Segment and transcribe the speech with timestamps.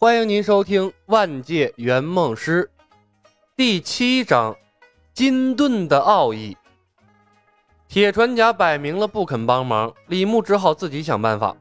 [0.00, 2.70] 欢迎您收听《万界圆梦师》
[3.56, 4.52] 第七章
[5.12, 6.56] 《金盾的奥义》。
[7.88, 11.56] 铁船甲摆明了不肯帮忙，李牧只好自己想办法。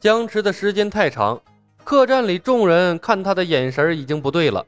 [0.00, 1.40] 僵持的时间太长，
[1.84, 4.66] 客栈里众人看他的眼神已经不对了，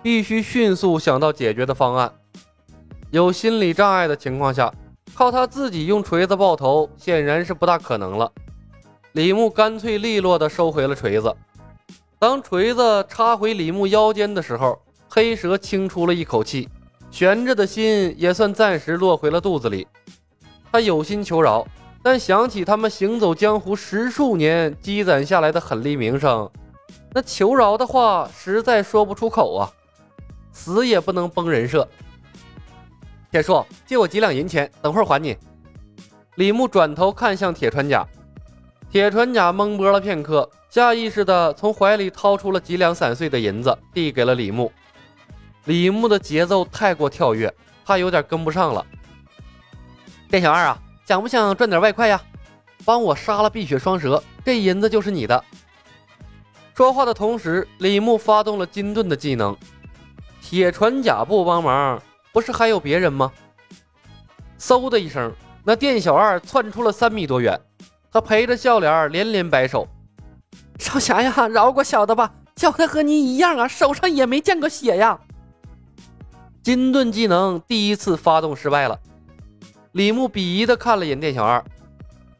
[0.00, 2.14] 必须迅速想到解决的方案。
[3.10, 4.72] 有心理障碍的情况下，
[5.12, 8.30] 靠他自己用锤子爆头显然是不大可能了。
[9.10, 11.34] 李牧干脆利落地收回了锤子。
[12.20, 14.76] 当锤子插回李牧腰间的时候，
[15.08, 16.68] 黑蛇轻出了一口气，
[17.12, 19.86] 悬着的心也算暂时落回了肚子里。
[20.72, 21.64] 他有心求饶，
[22.02, 26.50] 但想起他们行走江湖十数年积攒下来的狠厉名声，
[27.12, 29.70] 那求饶的话实在说不出口啊！
[30.50, 31.88] 死也不能崩人设。
[33.30, 35.36] 铁树，借我几两银钱，等会儿还你。
[36.34, 38.04] 李牧转头看向铁船甲，
[38.90, 40.50] 铁船甲懵波了片刻。
[40.70, 44.70] 下意识的从怀里掏出了几两散碎的银子，递给了李牧。
[45.64, 47.52] 李牧的节奏太过跳跃，
[47.84, 48.84] 他有点跟不上了。
[50.28, 52.20] 店小二啊，想不想赚点外快呀？
[52.84, 55.42] 帮我杀了碧血双蛇，这银子就是你的。
[56.74, 59.56] 说话的同时，李牧发动了金盾的技能。
[60.40, 62.00] 铁船甲不帮忙，
[62.32, 63.32] 不是还有别人吗？
[64.58, 65.32] 嗖的一声，
[65.64, 67.58] 那店小二窜出了三米多远，
[68.12, 69.88] 他陪着笑脸连连摆手。
[70.78, 72.32] 少侠呀，饶过小的吧！
[72.56, 75.18] 小的和你一样啊，手上也没见过血呀。
[76.62, 78.98] 金盾技能第一次发动失败了。
[79.92, 81.62] 李牧鄙夷的看了眼店小二。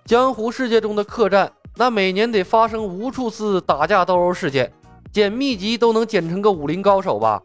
[0.05, 4.73] 江湖世界中的客栈，那每年得发生无数次打架斗殴事件，
[5.13, 7.43] 捡秘籍都能捡成个武林高手吧？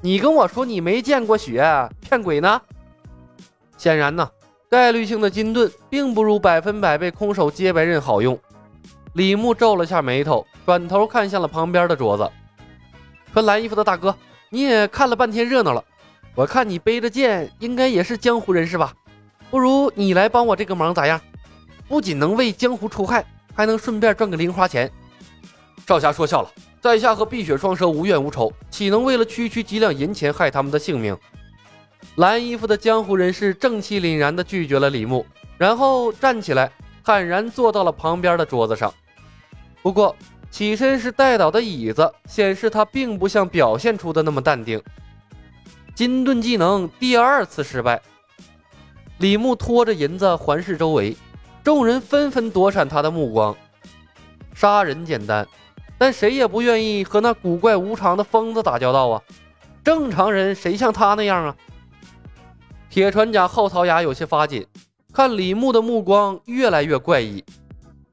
[0.00, 1.62] 你跟我说你没见过血，
[2.00, 2.60] 骗鬼呢？
[3.76, 4.28] 显然呢，
[4.70, 8.38] 概率性的金盾并不如百分百被空手接白刃好用。
[9.16, 12.30] 李牧皱了下眉头，转头看向了旁边的桌子。
[13.32, 14.14] 穿蓝衣服的大哥，
[14.50, 15.82] 你也看了半天热闹了，
[16.34, 18.92] 我看你背着剑，应该也是江湖人士吧？
[19.50, 21.18] 不如你来帮我这个忙咋样？
[21.88, 23.24] 不仅能为江湖除害，
[23.54, 24.92] 还能顺便赚个零花钱。
[25.86, 31.16] 少侠说笑了，在下和碧血双蛇无怨无仇，岂能为了区区几两银钱害他们的性命？
[32.16, 35.24] 蓝衣服的江湖人士正气凛然地拒绝了李牧，
[35.56, 36.70] 然后站起来，
[37.02, 38.92] 坦然坐到了旁边的桌子上。
[39.86, 40.16] 不过，
[40.50, 44.82] 起身时带倒的椅子显示他并不像表现出的那么淡定。
[45.94, 48.02] 金盾技能第二次失败，
[49.18, 51.16] 李牧拖着银子环视周围，
[51.62, 53.56] 众人纷纷躲闪他的目光。
[54.54, 55.46] 杀人简单，
[55.96, 59.22] 但谁也不愿意和那古怪无常的疯子打交道啊！
[59.84, 61.56] 正常人谁像他那样啊？
[62.90, 64.66] 铁船甲后槽牙有些发紧，
[65.12, 67.44] 看李牧的目光越来越怪异，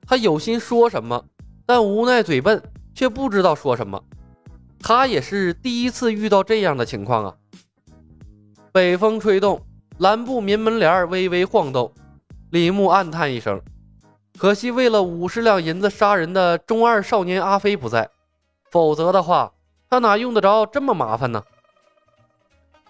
[0.05, 1.25] 他有心说什么。
[1.65, 2.61] 但无奈嘴笨，
[2.93, 4.03] 却不知道说什么。
[4.79, 7.35] 他也是第一次遇到这样的情况啊！
[8.73, 9.61] 北风吹动，
[9.99, 11.93] 蓝布棉门帘微微晃动。
[12.49, 13.61] 李牧暗叹一声
[14.37, 18.09] ：“可惜为了五十两银子杀人的中二少年阿飞不在，
[18.69, 19.53] 否则的话，
[19.89, 21.41] 他哪用得着这么麻烦呢？”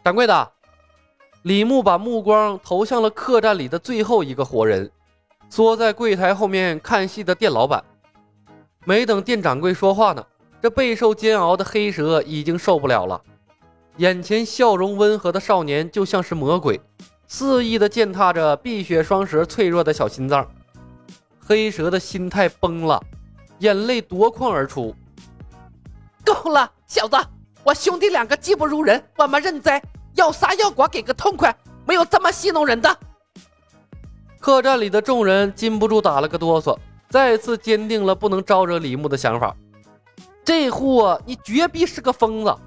[0.04, 0.52] 掌柜的，
[1.44, 4.92] 李牧把目光投向了客栈里的最后一个活人，
[5.50, 7.84] 缩在柜台后面看戏的店老板。
[8.86, 10.26] 没等店掌柜说话呢，
[10.62, 13.22] 这备受煎熬的黑蛇已经受不了了。
[13.98, 16.82] 眼前笑容温和的少年就像是魔鬼，
[17.28, 20.46] 肆意的践踏着碧血双蛇脆弱的小心脏。
[21.40, 23.02] 黑蛇的心态崩了，
[23.60, 24.94] 眼泪夺眶而出。
[26.26, 27.18] 够了，小子，
[27.64, 29.82] 我兄弟两个技不如人，我们认栽，
[30.16, 31.56] 要杀要剐给个痛快，
[31.86, 32.98] 没有这么戏弄人的。
[34.40, 36.78] 客栈里的众人禁不住打了个哆嗦。
[37.13, 39.56] 再次坚定了不能招惹李牧的想法。
[40.44, 42.57] 这货你绝逼是个疯子！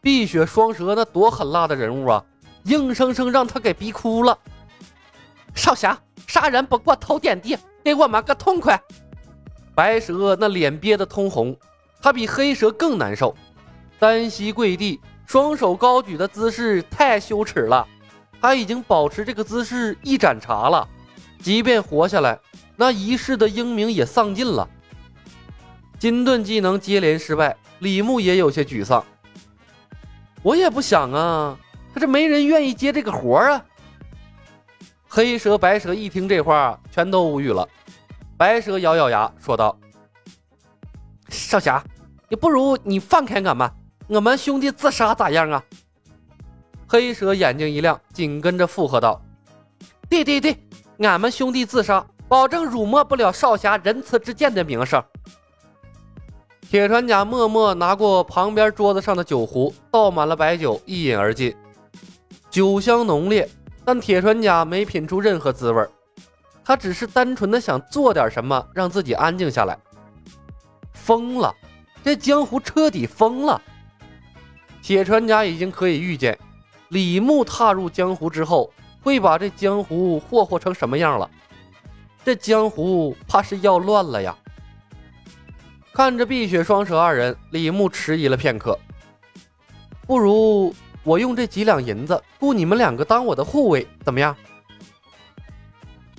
[0.00, 2.24] 碧血双蛇那多狠辣的人物啊，
[2.66, 4.38] 硬生生让他给逼哭了。
[5.56, 5.98] 少侠，
[6.28, 8.80] 杀人不过头点地，给我们个痛快！
[9.74, 11.56] 白蛇那脸憋得通红，
[12.00, 13.34] 他比黑蛇更难受，
[13.98, 17.84] 单膝跪地，双手高举的姿势太羞耻了。
[18.40, 20.88] 他已经保持这个姿势一盏茶了，
[21.40, 22.38] 即便活下来。
[22.76, 24.68] 那一世的英名也丧尽了。
[25.98, 29.04] 金盾技能接连失败，李牧也有些沮丧。
[30.42, 31.58] 我也不想啊，
[31.92, 33.64] 可是没人愿意接这个活啊。
[35.08, 37.68] 黑蛇、白蛇一听这话，全都无语了。
[38.36, 39.76] 白蛇咬咬牙说道
[41.28, 41.82] ：“少侠，
[42.28, 43.68] 你不如你放开俺们，
[44.06, 45.64] 我们兄弟自杀咋样啊？”
[46.86, 49.20] 黑蛇眼睛一亮，紧跟着附和道
[50.08, 50.56] ：“对对对，
[51.06, 55.02] 俺们兄弟自杀。”保证辱没不了少侠仁慈之剑的名声。
[56.60, 61.56] 铁船甲默默拿过旁边桌子上的酒壶，倒满了白酒，一饮而尽。
[62.50, 63.48] 酒香浓烈，
[63.82, 65.82] 但铁船甲没品出任何滋味。
[66.62, 69.78] 他只是单纯的想做点什么，让自己安静下来。
[70.92, 71.50] 疯了，
[72.04, 73.58] 这江湖彻底疯了。
[74.82, 76.38] 铁船甲已经可以预见，
[76.88, 78.70] 李牧踏入江湖之后，
[79.08, 81.30] 会把这江湖霍霍成什么样了。
[82.22, 84.36] 这江湖怕是要乱了呀！
[85.94, 88.78] 看着碧血双蛇二人，李牧迟疑了片刻。
[90.06, 90.74] 不如
[91.04, 94.36] 我用这几两银子雇你们两个当我的护卫，怎么样？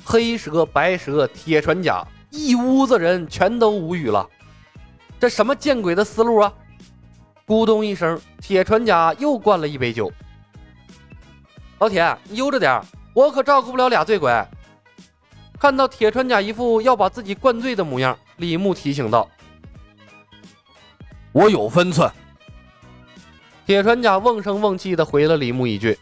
[0.04, 4.28] 黑蛇、白蛇、铁船甲，一屋子人全都无语了。
[5.20, 6.52] 这什么见鬼的思路啊！
[7.46, 10.12] 咕咚一声，铁船甲又灌了一杯酒。
[11.80, 12.82] 老铁，你悠着点，
[13.14, 14.32] 我可照顾不了俩醉鬼。
[15.58, 19.30] 看到铁船甲一副要把自己灌醉的模样，李牧提醒道
[21.32, 22.12] ：“我有分寸。”
[23.66, 25.98] 铁船甲瓮声瓮气的回了李牧一句。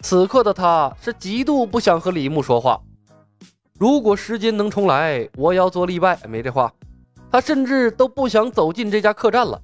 [0.00, 2.80] 此刻的他是极度不想和李牧说话。
[3.78, 6.18] 如果时间能重来，我要做例外。
[6.28, 6.72] 没这话，
[7.30, 9.60] 他甚至都不想走进这家客栈了。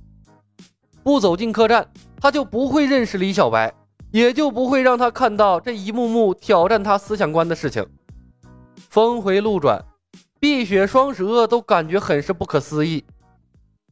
[1.03, 1.89] 不走进客栈，
[2.21, 3.73] 他就不会认识李小白，
[4.11, 7.87] 也就不会让他看到这一幕幕挑战他思想观的事情。
[8.89, 9.85] 峰回路转，
[10.41, 13.05] 碧血双蛇都感觉很是不可思议。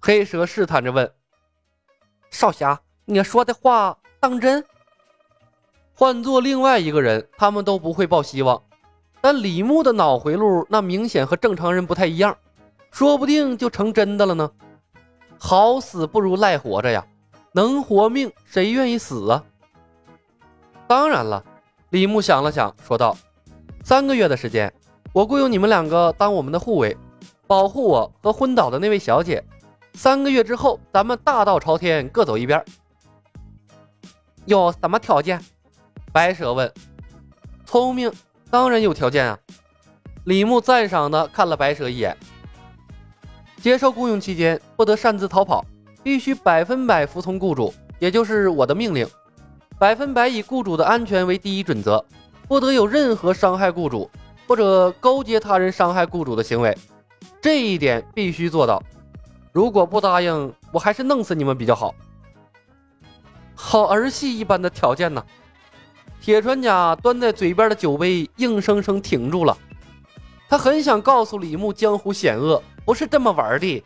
[0.01, 1.11] 黑蛇试探着问
[2.31, 4.65] ：“少侠，你说的话当真？”
[5.93, 8.63] 换做另外一个人，他们都不会抱希望。
[9.21, 12.37] 但李牧的脑回路那明显和正常人不太一样，
[12.91, 14.51] 说不定就成真的了呢。
[15.39, 17.05] 好死不如赖活着呀，
[17.53, 19.45] 能活命谁愿意死啊？
[20.87, 21.43] 当然了，
[21.91, 23.17] 李牧想了想，说道
[23.83, 24.73] ：“三个月的时间，
[25.13, 26.97] 我雇佣你们两个当我们的护卫，
[27.47, 29.45] 保护我和昏倒的那位小姐。
[29.95, 32.65] 三个月之后，咱们大道朝天，各走一边。”
[34.47, 35.43] 有什么条件？
[36.13, 36.73] 白蛇问。
[37.65, 38.13] 聪明。
[38.49, 39.37] 当然有条件啊！
[40.23, 42.17] 李牧赞赏的看了白蛇一眼。
[43.61, 45.65] 接受雇佣期间不得擅自逃跑，
[46.05, 49.05] 必须百分百服从雇主，也就是我的命令，
[49.79, 52.03] 百分百以雇主的安全为第一准则，
[52.49, 54.11] 不得有任何伤害雇主
[54.49, 56.77] 或者勾结他人伤害雇主的行为，
[57.43, 58.83] 这一点必须做到。
[59.53, 61.95] 如果不答应，我还是弄死你们比较好。
[63.55, 65.25] 好儿戏一般的条件呢！
[66.21, 69.57] 铁船甲端在嘴边的酒杯硬生生停住了，
[70.49, 73.85] 他很想告诉李牧江湖险恶，不是这么玩的，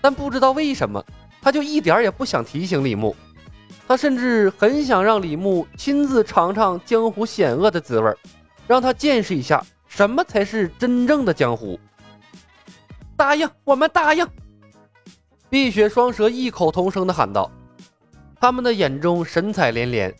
[0.00, 1.04] 但不知道为什么，
[1.42, 3.14] 他就一点也不想提醒李牧，
[3.88, 8.14] 他甚至很想让李牧亲自尝尝江湖险恶的滋味，
[8.66, 11.80] 让他见识一下什么才是真正的江湖。
[13.16, 14.28] 答应，我们答应！
[15.48, 17.50] 碧血双蛇异口同声地喊道，
[18.38, 20.14] 他们的眼中神采连连。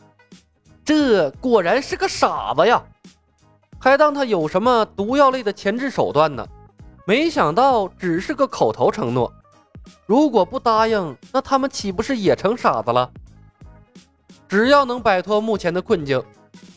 [0.83, 2.83] 这果然是个傻子呀，
[3.79, 6.43] 还当他有什么毒药类的前置手段呢？
[7.07, 9.31] 没想到只是个口头承诺。
[10.07, 13.11] 如果不答应，那他们岂不是也成傻子了？
[14.49, 16.23] 只要能摆脱目前的困境，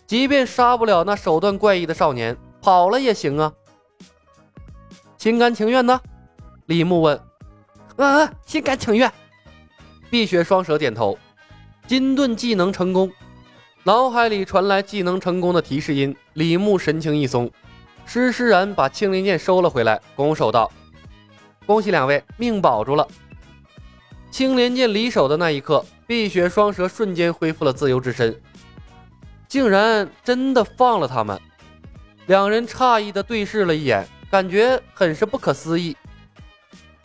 [0.06, 3.54] 即便杀不了那手段怪异的少年，跑了也行啊。
[5.18, 6.02] 心甘情愿呢？
[6.66, 7.20] 李牧问。
[7.96, 9.12] 嗯嗯，心甘情愿。
[10.10, 11.18] 碧血双蛇点头。
[11.88, 13.12] 金盾技能成功。
[13.84, 17.50] 脑海里传来技能成功的提示音，李牧神情一松，
[18.06, 20.72] 施施然把青灵剑收了回来，拱手道
[21.66, 23.08] ：“恭喜两位，命保住了。”
[24.32, 28.42] 青莲剑离手的那一刻，碧血双蛇瞬间恢复了自由之身，
[29.48, 31.40] 竟然真的放了他们。
[32.28, 35.96] 两人诧异的对视了一眼，感觉很是不可思议。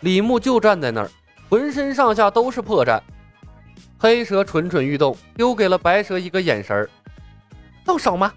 [0.00, 1.11] 李牧就站在那儿，
[1.50, 3.00] 浑身上下都是破绽。
[3.99, 6.88] 黑蛇蠢蠢欲动，丢给了白蛇一个眼神儿
[7.85, 8.33] ：“动手吗？”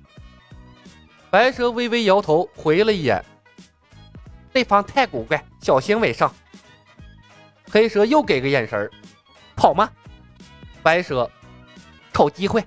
[1.30, 3.24] 白蛇微微摇头，回了一眼
[4.52, 6.34] ：“对方太古怪，小心为上。”
[7.70, 8.92] 黑蛇又给个眼神儿
[9.56, 9.90] ：“跑吗？”
[10.82, 11.30] 白蛇
[12.12, 12.64] ：“瞅机会。”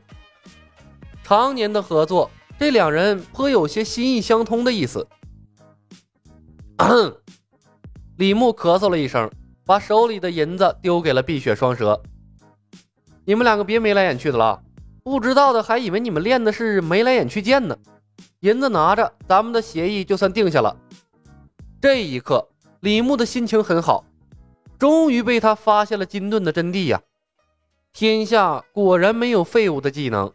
[1.24, 5.06] 常年的合作，这两人颇有些心意相通的意思。
[8.16, 9.30] 李牧咳嗽了一声，
[9.64, 12.00] 把手里的银子丢给了碧血双蛇。
[13.24, 14.62] 你们两个别眉来眼去的了，
[15.02, 17.76] 不知道的还以为你们练的是眉来眼去剑呢。
[18.40, 20.76] 银子拿着，咱们的协议就算定下了。
[21.80, 22.48] 这一刻，
[22.80, 24.04] 李牧的心情很好，
[24.82, 27.00] 终于被他发现了金盾的真谛呀！
[27.92, 30.32] 天下果然没有废物的技能，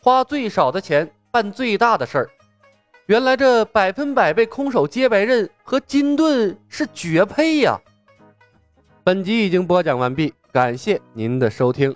[0.00, 2.30] 花最少的钱办最大的事儿。
[3.06, 7.80] 原来这百分百被空手接白刃和金盾是绝配呀！
[9.04, 11.94] 本集已经播讲完毕，感谢您的收听。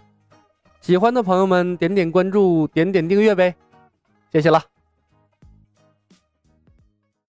[0.81, 3.53] 喜欢的朋友们点点关注，点点订阅呗，
[4.31, 4.74] 谢谢了。